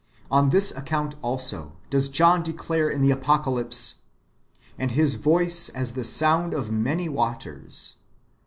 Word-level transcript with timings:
On 0.31 0.49
this 0.49 0.71
account 0.75 1.15
also 1.21 1.73
does 1.91 2.09
John 2.09 2.41
declare 2.41 2.89
in 2.89 3.03
the 3.03 3.11
Apocalypse," 3.11 4.01
And 4.79 4.89
His 4.89 5.13
voice 5.13 5.69
as 5.69 5.93
the 5.93 6.03
sound 6.03 6.55
of 6.55 6.71
many 6.71 7.07
waters." 7.07 7.97